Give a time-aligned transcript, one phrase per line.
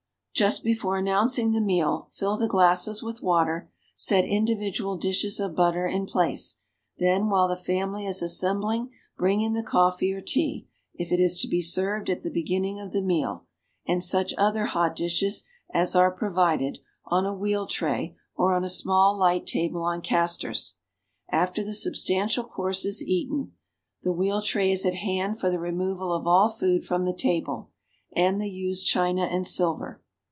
[0.33, 5.93] Just before announcing the meal, fill the glasses with water, set individual dishes of tnittcr
[5.93, 6.55] in place,
[6.97, 11.19] then while the fam ily is assembling bring in the coffee or tea, if it
[11.19, 13.45] is to be served at the beginning of the meal,
[13.85, 15.43] and such other hot di.shes
[15.73, 20.01] as are pro vided, on a wheel tray or on a small light table on
[20.01, 20.75] castors.
[21.29, 23.51] After (he subsl intiiil course is eaten,
[24.01, 27.69] the wheel tray is at hand for the removal of all food from the table,
[28.15, 30.01] and the used china and silver.